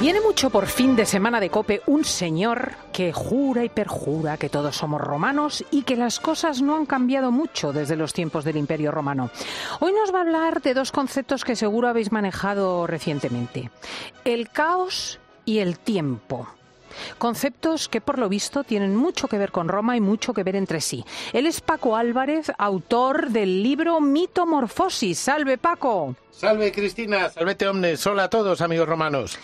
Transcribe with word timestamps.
Viene 0.00 0.22
mucho 0.22 0.48
por 0.48 0.66
fin 0.66 0.96
de 0.96 1.04
semana 1.04 1.40
de 1.40 1.50
cope 1.50 1.82
un 1.84 2.06
señor 2.06 2.72
que 2.90 3.12
jura 3.12 3.64
y 3.64 3.68
perjura 3.68 4.38
que 4.38 4.48
todos 4.48 4.74
somos 4.74 4.98
romanos 4.98 5.62
y 5.70 5.82
que 5.82 5.94
las 5.94 6.20
cosas 6.20 6.62
no 6.62 6.74
han 6.74 6.86
cambiado 6.86 7.30
mucho 7.30 7.74
desde 7.74 7.96
los 7.96 8.14
tiempos 8.14 8.42
del 8.42 8.56
Imperio 8.56 8.92
Romano. 8.92 9.30
Hoy 9.78 9.92
nos 9.92 10.14
va 10.14 10.20
a 10.20 10.22
hablar 10.22 10.62
de 10.62 10.72
dos 10.72 10.90
conceptos 10.90 11.44
que 11.44 11.54
seguro 11.54 11.86
habéis 11.86 12.12
manejado 12.12 12.86
recientemente. 12.86 13.70
El 14.24 14.48
caos 14.48 15.20
y 15.44 15.58
el 15.58 15.78
tiempo. 15.78 16.48
Conceptos 17.18 17.90
que 17.90 18.00
por 18.00 18.18
lo 18.18 18.30
visto 18.30 18.64
tienen 18.64 18.96
mucho 18.96 19.28
que 19.28 19.36
ver 19.36 19.52
con 19.52 19.68
Roma 19.68 19.98
y 19.98 20.00
mucho 20.00 20.32
que 20.32 20.44
ver 20.44 20.56
entre 20.56 20.80
sí. 20.80 21.04
Él 21.34 21.44
es 21.44 21.60
Paco 21.60 21.94
Álvarez, 21.94 22.50
autor 22.56 23.28
del 23.28 23.62
libro 23.62 24.00
Mitomorfosis. 24.00 25.18
Salve 25.18 25.58
Paco. 25.58 26.16
Salve 26.40 26.72
Cristina, 26.72 27.28
salvete 27.28 27.68
omnes, 27.68 28.06
hola 28.06 28.24
a 28.24 28.30
todos 28.30 28.62
amigos 28.62 28.88
romanos. 28.88 29.38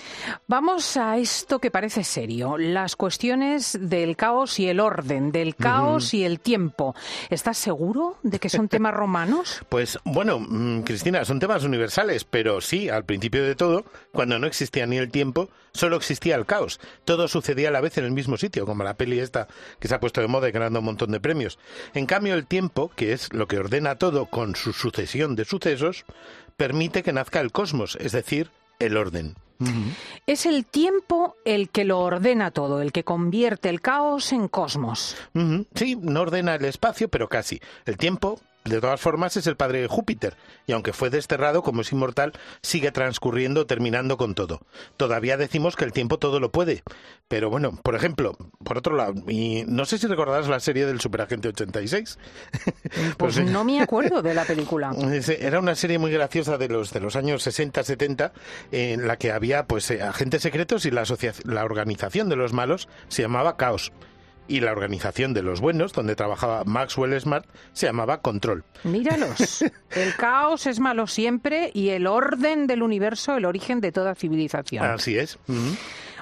Vamos 0.46 0.96
a 0.96 1.18
esto 1.18 1.59
que 1.59 1.70
parece 1.70 2.02
serio, 2.02 2.56
las 2.56 2.96
cuestiones 2.96 3.78
del 3.78 4.16
caos 4.16 4.59
y 4.59 4.70
el 4.70 4.80
orden, 4.80 5.30
del 5.30 5.56
caos 5.56 6.14
y 6.14 6.24
el 6.24 6.40
tiempo. 6.40 6.95
¿Estás 7.28 7.59
seguro 7.59 8.16
de 8.23 8.38
que 8.38 8.48
son 8.48 8.68
temas 8.68 8.95
romanos? 8.95 9.60
Pues 9.68 9.98
bueno, 10.04 10.38
mm, 10.38 10.84
Cristina, 10.84 11.27
son 11.27 11.38
temas 11.38 11.64
universales, 11.64 12.24
pero 12.24 12.62
sí, 12.62 12.88
al 12.88 13.04
principio 13.04 13.45
de 13.45 13.54
todo, 13.54 13.85
cuando 14.10 14.38
no 14.38 14.46
existía 14.46 14.87
ni 14.87 14.96
el 14.96 15.10
tiempo, 15.10 15.51
solo 15.74 15.96
existía 15.96 16.37
el 16.37 16.46
caos. 16.46 16.80
Todo 17.04 17.29
sucedía 17.29 17.68
a 17.68 17.73
la 17.73 17.82
vez 17.82 17.98
en 17.98 18.04
el 18.04 18.13
mismo 18.13 18.38
sitio, 18.38 18.65
como 18.65 18.85
la 18.85 18.96
peli 18.96 19.20
esta 19.20 19.48
que 19.80 19.88
se 19.88 19.95
ha 19.95 20.01
puesto 20.01 20.23
de 20.23 20.29
moda 20.29 20.48
y 20.48 20.52
ganando 20.52 20.79
un 20.79 20.87
montón 20.87 21.10
de 21.10 21.20
premios. 21.20 21.59
En 21.92 22.07
cambio, 22.07 22.32
el 22.35 22.46
tiempo, 22.46 22.90
que 22.96 23.13
es 23.13 23.30
lo 23.35 23.46
que 23.46 23.59
ordena 23.59 23.96
todo 23.96 24.26
con 24.26 24.57
su 24.57 24.73
sucesión 24.73 25.37
de 25.37 25.45
sucesos, 25.45 26.07
permite 26.57 27.02
que 27.02 27.12
nazca 27.12 27.40
el 27.40 27.52
cosmos, 27.52 27.96
es 28.01 28.12
decir, 28.12 28.51
el 28.79 28.96
orden. 28.96 29.35
Es 30.26 30.45
el 30.45 30.66
tiempo 30.66 31.35
el 31.46 31.71
que 31.71 31.85
lo 31.85 32.01
ordena 32.01 32.51
todo, 32.51 32.82
el 32.82 32.93
que 32.93 33.04
convierte 33.04 33.71
el 33.71 33.80
caos 33.80 34.32
en 34.32 34.48
cosmos. 34.48 35.16
Sí, 35.74 35.96
no 36.01 36.21
ordena 36.21 36.57
el 36.57 36.65
espacio, 36.66 37.09
pero 37.09 37.29
casi. 37.29 37.60
El 37.87 37.96
tiempo, 37.96 38.38
de 38.70 38.80
todas 38.80 39.00
formas, 39.00 39.36
es 39.36 39.46
el 39.46 39.56
padre 39.56 39.80
de 39.80 39.88
Júpiter, 39.88 40.36
y 40.66 40.72
aunque 40.72 40.92
fue 40.92 41.10
desterrado, 41.10 41.62
como 41.62 41.82
es 41.82 41.92
inmortal, 41.92 42.32
sigue 42.62 42.92
transcurriendo, 42.92 43.66
terminando 43.66 44.16
con 44.16 44.34
todo. 44.34 44.60
Todavía 44.96 45.36
decimos 45.36 45.76
que 45.76 45.84
el 45.84 45.92
tiempo 45.92 46.18
todo 46.18 46.40
lo 46.40 46.50
puede. 46.50 46.82
Pero 47.28 47.50
bueno, 47.50 47.78
por 47.82 47.95
ejemplo, 47.95 48.36
por 48.64 48.78
otro 48.78 48.96
lado, 48.96 49.14
y 49.28 49.64
no 49.66 49.84
sé 49.84 49.98
si 49.98 50.06
recordarás 50.06 50.48
la 50.48 50.60
serie 50.60 50.86
del 50.86 51.00
Superagente 51.00 51.48
86. 51.48 52.18
Pues 53.16 53.36
Pues, 53.36 53.50
no 53.50 53.64
me 53.64 53.80
acuerdo 53.80 54.23
de 54.23 54.34
la 54.34 54.45
película. 54.45 54.95
Era 55.40 55.58
una 55.58 55.74
serie 55.74 55.98
muy 55.98 56.10
graciosa 56.10 56.56
de 56.58 56.68
los 56.68 56.92
de 56.92 57.01
los 57.01 57.16
años 57.16 57.42
60, 57.42 57.82
70, 57.82 58.32
en 58.70 59.06
la 59.06 59.16
que 59.16 59.32
había 59.32 59.66
pues 59.66 59.90
eh, 59.90 60.02
agentes 60.02 60.42
secretos 60.42 60.86
y 60.86 60.90
la, 60.90 61.04
la 61.45 61.64
organización 61.64 62.28
de 62.28 62.36
los 62.36 62.52
malos 62.52 62.88
se 63.08 63.23
llamaba 63.23 63.56
Caos. 63.56 63.92
Y 64.48 64.60
la 64.60 64.72
organización 64.72 65.34
de 65.34 65.42
los 65.42 65.60
buenos, 65.60 65.92
donde 65.92 66.14
trabajaba 66.14 66.64
Maxwell 66.64 67.20
Smart, 67.20 67.47
se 67.72 67.86
llamaba 67.86 68.20
Control. 68.20 68.64
Míralos. 68.84 69.62
El 69.91 70.14
caos 70.16 70.66
es 70.66 70.80
malo 70.80 71.06
siempre 71.06 71.70
y 71.75 71.88
el 71.91 72.06
orden 72.06 72.66
del 72.66 72.82
universo 72.82 73.36
el 73.36 73.44
origen 73.44 73.80
de 73.80 73.92
toda 73.92 74.14
civilización. 74.14 74.84
Así 74.84 75.16
es. 75.16 75.38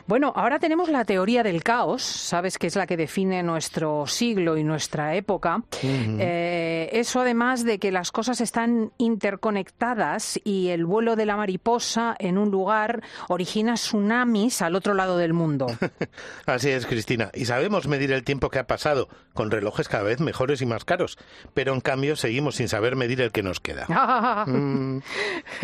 Bueno, 0.07 0.35
ahora 0.37 0.59
tenemos 0.59 0.91
la 0.91 1.07
teoría 1.07 1.43
del 1.43 1.63
caos, 1.63 2.03
sabes 2.03 2.59
que 2.59 2.67
es 2.67 2.77
la 2.77 2.87
que 2.87 2.97
define 2.97 3.43
nuestro 3.43 4.07
siglo 4.07 4.59
y 4.59 4.65
nuestra 4.65 5.15
época. 5.15 5.63
Eh, 5.83 6.91
eso 6.93 7.21
además 7.21 7.65
de 7.65 7.79
que 7.79 7.91
las 7.91 8.13
cosas 8.13 8.43
están 8.43 8.93
interconectadas 8.99 10.39
y 10.45 10.69
el 10.69 10.85
vuelo 10.85 11.17
de 11.17 11.25
la 11.25 11.37
mariposa 11.37 12.15
en 12.19 12.37
un 12.37 12.51
lugar 12.51 13.03
origina 13.29 13.75
tsunamis 13.75 14.61
al 14.61 14.75
otro 14.75 14.93
lado 14.93 15.17
del 15.17 15.33
mundo. 15.33 15.67
Así 16.47 16.69
es, 16.69 16.85
Cristina. 16.85 17.31
Y 17.33 17.47
sabemos 17.47 17.89
medir 17.89 18.13
el 18.13 18.25
tiempo 18.25 18.51
que 18.51 18.59
ha 18.59 18.67
pasado 18.67 19.09
con 19.33 19.51
relojes 19.51 19.89
cada 19.89 20.05
vez 20.05 20.21
mejores 20.21 20.61
y 20.61 20.67
más 20.67 20.85
caros. 20.85 21.17
Pero 21.55 21.73
en 21.73 21.81
cambio 21.81 22.17
seguimos 22.17 22.57
sin 22.57 22.69
saber 22.69 22.95
medir 22.95 23.23
el 23.23 23.33
que 23.33 23.43
nos 23.43 23.61
queda. 23.61 23.87
Mm. 24.45 24.99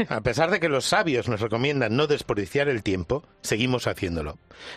A 0.09 0.21
pesar 0.23 0.50
de 0.50 0.61
que 0.61 0.69
los 0.69 0.84
sabios 0.84 1.29
nos 1.29 1.41
recomiendan 1.41 1.97
no 1.97 2.06
desperdiciar 2.06 2.69
el 2.69 2.83
tiempo, 2.83 3.25
seguimos 3.43 3.87
haciéndolo. 3.87 4.30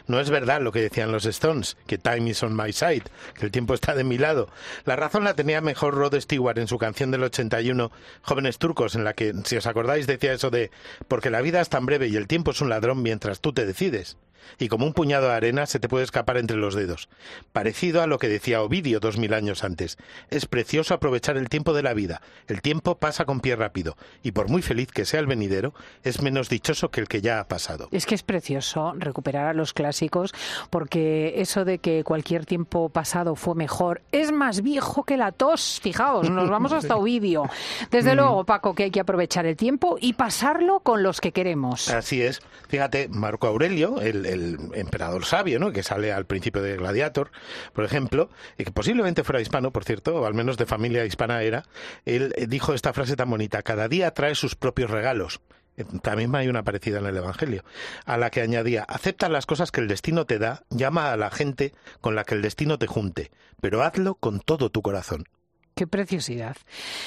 No 0.08 0.20
es 0.20 0.30
verdad 0.30 0.62
lo 0.62 0.72
que 0.72 0.82
decían 0.82 1.12
los 1.12 1.26
Stones, 1.26 1.78
que 1.88 1.98
time 1.98 2.30
is 2.30 2.44
on 2.44 2.56
my 2.56 2.72
side, 2.72 3.04
que 3.36 3.46
el 3.46 3.52
tiempo 3.52 3.74
está 3.74 3.96
de 3.96 4.04
mi 4.04 4.18
lado. 4.18 4.50
La 4.86 4.96
razón 4.96 5.24
la 5.24 5.36
tenía 5.36 5.62
mejor 5.62 5.96
Rod 5.96 6.20
Stewart 6.20 6.58
en 6.58 6.68
su 6.68 6.78
canción 6.78 7.12
del 7.12 7.24
81, 7.24 7.92
Jóvenes 8.22 8.58
Turcos, 8.58 8.96
en 8.96 9.04
la 9.04 9.14
que, 9.14 9.34
si 9.44 9.58
os 9.58 9.68
acordáis, 9.68 10.08
decía 10.08 10.34
eso 10.34 10.50
de 10.50 10.72
porque 11.08 11.30
la 11.30 11.42
vida 11.42 11.62
es 11.62 11.70
tan 11.70 11.86
breve 11.86 12.08
y 12.08 12.16
el 12.16 12.28
tiempo 12.28 12.52
es 12.52 12.62
un 12.62 12.70
ladrón 12.70 13.02
mientras 13.02 13.42
tú 13.42 13.54
te 13.54 13.66
decides. 13.66 14.18
Y 14.60 14.68
como 14.68 14.86
un 14.86 14.94
puñado 14.94 15.28
de 15.28 15.34
arena 15.34 15.66
se 15.66 15.80
te 15.80 15.90
puede 15.90 16.04
escapar 16.04 16.38
entre 16.38 16.58
los 16.58 16.76
dedos. 16.76 17.10
Parecido 17.52 18.02
a 18.02 18.08
lo 18.08 18.20
que 18.20 18.30
decía 18.30 18.62
Ovidio 18.62 19.00
dos 19.00 19.18
mil 19.18 19.34
años 19.34 19.64
antes. 19.64 19.98
Es 20.30 20.46
precioso 20.46 20.94
aprovechar 20.94 21.38
el 21.38 21.50
tiempo 21.50 21.74
de 21.74 21.84
la 21.84 21.94
vida. 21.94 22.22
El 22.48 22.62
tiempo 22.62 22.96
pasa 22.98 23.26
con 23.26 23.40
pie 23.40 23.56
rápido. 23.56 23.98
Y 24.22 24.32
por 24.32 24.50
muy 24.50 24.62
feliz 24.62 24.90
que 24.92 25.06
sea 25.06 25.20
el 25.20 25.28
venidero, 25.28 25.74
es 26.04 26.22
menos 26.22 26.50
dichoso 26.50 26.90
que 26.90 27.02
el 27.02 27.08
que 27.08 27.22
ya 27.22 27.40
ha 27.40 27.48
pasado. 27.48 27.90
Es 27.92 28.06
que 28.06 28.16
es 28.16 28.24
precioso 28.24 28.94
recuperar 28.98 29.48
a 29.48 29.54
los 29.54 29.74
clásicos 29.74 30.34
porque 30.70 31.34
eso 31.38 31.66
de 31.66 31.80
que 31.80 32.04
cualquier 32.04 32.46
tiempo 32.46 32.90
pasado 32.90 33.36
fue 33.36 33.56
mejor 33.56 34.02
es 34.12 34.32
más 34.32 34.62
viejo 34.62 35.04
que 35.04 35.18
la 35.18 35.32
tos. 35.32 35.80
Fijaos, 35.82 36.30
nos 36.30 36.50
vamos 36.50 36.72
hasta 36.74 36.96
Ovidio. 36.96 37.50
Desde 37.92 38.16
luego, 38.16 38.44
Paco, 38.44 38.74
que 38.74 38.84
hay 38.84 38.92
que 38.92 39.00
aprovechar 39.00 39.46
el 39.46 39.56
tiempo 39.56 39.98
y 40.00 40.14
pasarlo 40.14 40.80
con 40.80 41.04
los 41.04 41.22
que 41.22 41.32
queremos. 41.32 41.90
Así 41.90 42.22
es. 42.22 42.42
Fíjate, 42.68 43.08
Marco 43.10 43.48
Aurelio, 43.48 44.02
el, 44.02 44.26
el 44.34 44.58
emperador 44.74 45.26
sabio, 45.26 45.60
¿no? 45.60 45.72
que 45.72 45.84
sale 45.84 46.12
al 46.12 46.26
principio 46.26 46.62
de 46.62 46.78
Gladiator, 46.78 47.32
por 47.74 47.86
ejemplo, 47.86 48.30
y 48.58 48.66
que 48.66 48.72
posiblemente 48.72 49.24
fuera 49.24 49.42
hispano, 49.42 49.72
por 49.72 49.86
cierto, 49.86 50.16
o 50.16 50.26
al 50.26 50.34
menos 50.34 50.58
de 50.58 50.66
familia 50.66 51.06
hispana 51.06 51.42
era, 51.44 51.64
él 52.06 52.34
eh, 52.36 52.48
dijo 52.48 52.74
esta 52.74 52.94
frase 52.94 53.16
tan 53.16 53.30
bonita, 53.30 53.62
cada 53.62 53.88
día 53.88 54.12
trae 54.12 54.36
sus 54.36 54.56
propios 54.56 54.92
regalos. 54.92 55.42
Eh, 55.78 55.86
También 56.02 56.36
hay 56.36 56.48
una 56.48 56.64
parecida 56.64 57.00
en 57.00 57.06
el 57.06 57.18
Evangelio, 57.18 57.64
a 58.06 58.18
la 58.18 58.30
que 58.30 58.42
añadía, 58.42 58.84
acepta 58.84 59.30
las 59.30 59.46
cosas 59.46 59.72
que 59.72 59.82
el 59.82 59.88
destino 59.88 60.26
te 60.26 60.40
da, 60.40 60.64
llama 60.70 61.12
a 61.12 61.18
la 61.18 61.32
gente 61.32 61.74
con 62.02 62.16
la 62.16 62.24
que 62.24 62.36
el 62.36 62.42
destino 62.42 62.78
te 62.78 62.88
junte, 62.88 63.32
pero 63.62 63.84
hazlo 63.84 64.16
con 64.16 64.40
todo 64.40 64.70
tu 64.70 64.82
corazón. 64.82 65.26
Qué 65.76 65.88
preciosidad. 65.88 66.56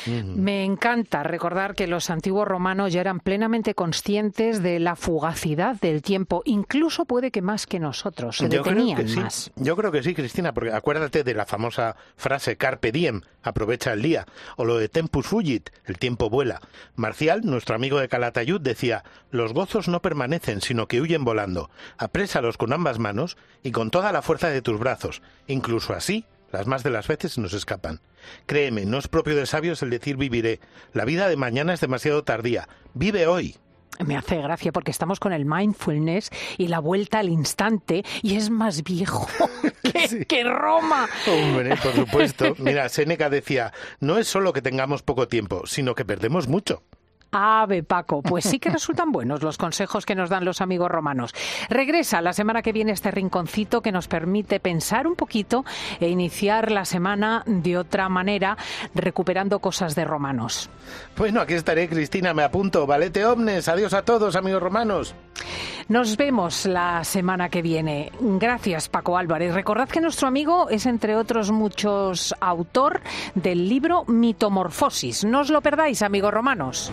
Me 0.06 0.65
encanta 0.65 1.22
recordar 1.22 1.75
que 1.75 1.87
los 1.87 2.10
antiguos 2.10 2.49
romanos 2.49 2.93
ya 2.93 3.00
eran 3.00 3.21
plenamente 3.21 3.75
conscientes 3.75 4.60
de 4.60 4.81
la 4.81 4.97
fugacidad 4.97 5.81
del 5.81 6.03
tiempo, 6.03 6.43
incluso 6.44 7.04
puede 7.04 7.31
que 7.31 7.43
más 7.43 7.66
que 7.66 7.78
nosotros, 7.78 8.38
se 8.38 8.49
Yo 8.49 8.62
creo 8.62 8.97
que 8.97 9.06
sí. 9.06 9.21
más. 9.21 9.53
Yo 9.54 9.77
creo 9.77 9.93
que 9.93 10.03
sí, 10.03 10.15
Cristina, 10.15 10.53
porque 10.53 10.72
acuérdate 10.72 11.22
de 11.22 11.34
la 11.34 11.47
famosa 11.47 11.94
frase 12.16 12.56
carpe 12.56 12.91
diem, 12.91 13.21
aprovecha 13.43 13.93
el 13.93 14.03
día, 14.03 14.27
o 14.56 14.65
lo 14.65 14.78
de 14.78 14.88
tempus 14.88 15.27
fugit, 15.27 15.71
el 15.84 15.98
tiempo 15.98 16.28
vuela. 16.28 16.60
Marcial, 16.97 17.43
nuestro 17.44 17.77
amigo 17.77 18.00
de 18.00 18.09
Calatayud, 18.09 18.60
decía, 18.60 19.04
los 19.31 19.53
gozos 19.53 19.87
no 19.87 20.03
permanecen, 20.03 20.60
sino 20.60 20.88
que 20.88 21.00
huyen 21.00 21.25
volando. 21.25 21.71
Aprésalos 21.98 22.56
con 22.56 22.72
ambas 22.72 22.98
manos 22.98 23.37
y 23.62 23.71
con 23.71 23.91
toda 23.91 24.10
la 24.10 24.22
fuerza 24.22 24.48
de 24.48 24.62
tus 24.62 24.81
brazos. 24.81 25.22
Incluso 25.47 25.93
así, 25.93 26.25
las 26.53 26.67
más 26.67 26.83
de 26.83 26.91
las 26.91 27.09
veces 27.09 27.39
nos 27.39 27.53
escapan. 27.53 28.01
Créeme, 28.47 28.84
no 28.87 28.99
es 28.99 29.09
propio 29.09 29.37
de 29.37 29.47
sabios 29.47 29.83
el 29.83 29.91
decir 29.91 30.17
viviré. 30.17 30.61
La 30.93 31.05
vida 31.05 31.29
de 31.29 31.37
mañana 31.37 31.75
es 31.75 31.81
demasiado 31.81 32.25
tardía. 32.25 32.69
Vive 32.95 33.27
hoy. 33.27 33.57
Me 34.04 34.16
hace 34.16 34.37
gracia 34.37 34.72
porque 34.72 34.91
estamos 34.91 35.21
con 35.21 35.33
el 35.33 35.47
mindfulness 35.47 36.31
y 36.59 36.69
la 36.69 36.81
vuelta 36.81 37.19
al 37.19 37.31
instante 37.31 38.04
y 38.22 38.37
es 38.37 38.51
más 38.51 38.83
viejo 38.83 39.27
que, 39.83 40.27
que 40.27 40.45
Roma. 40.45 41.09
Hombre, 41.27 41.77
por 41.77 41.95
supuesto. 41.95 42.54
Mira, 42.59 42.89
Séneca 42.89 43.31
decía, 43.31 43.72
no 44.01 44.19
es 44.19 44.28
solo 44.28 44.53
que 44.53 44.60
tengamos 44.60 45.03
poco 45.03 45.28
tiempo, 45.28 45.66
sino 45.66 45.95
que 45.95 46.04
perdemos 46.04 46.47
mucho. 46.47 46.83
Ave 47.31 47.83
Paco, 47.83 48.23
pues 48.23 48.45
sí 48.45 48.59
que 48.59 48.71
resultan 48.71 49.13
buenos 49.13 49.43
los 49.43 49.59
consejos 49.59 50.07
que 50.07 50.15
nos 50.15 50.31
dan 50.31 50.45
los 50.45 50.61
amigos 50.61 50.91
romanos. 50.91 51.34
Regresa 51.69 52.21
la 52.21 52.33
semana 52.33 52.63
que 52.63 52.73
viene 52.73 52.93
este 52.93 53.11
rinconcito 53.11 53.83
que 53.83 53.93
nos 53.93 54.09
permite 54.09 54.61
pensar 54.61 55.07
un 55.07 55.17
poquito 55.17 55.65
e 56.01 56.09
iniciar 56.09 56.71
la 56.71 56.84
semana 56.84 57.43
de 57.47 57.78
otra 57.78 58.09
manera, 58.09 58.57
recuperando 58.95 59.59
cosas 59.59 59.95
de 59.95 60.05
romanos. 60.05 60.71
Bueno, 61.17 61.41
aquí 61.41 61.55
estaré, 61.55 61.89
Cristina, 61.89 62.34
me 62.34 62.43
apunto. 62.43 62.87
Valete 62.87 63.25
omnes, 63.25 63.69
adiós 63.69 63.95
a 63.95 64.03
todos, 64.03 64.37
amigos 64.37 64.63
romanos. 64.63 65.15
Nos 65.89 66.17
vemos 66.17 66.67
la 66.67 67.05
semana 67.05 67.49
que 67.49 67.63
viene. 67.63 68.11
Gracias, 68.19 68.89
Paco 68.89 69.17
Álvarez. 69.17 69.55
Recordad 69.55 69.89
que 69.89 70.01
nuestro 70.01 70.27
amigo 70.27 70.69
es, 70.69 70.84
entre 70.87 71.15
otros 71.15 71.53
muchos, 71.53 72.34
autor 72.41 73.03
del 73.37 73.69
libro 73.69 74.05
Mitomorfosis. 74.07 75.25
No 75.25 75.41
os 75.41 75.51
lo 75.51 75.61
perdáis, 75.61 76.03
amigos 76.03 76.34
romanos. 76.34 76.93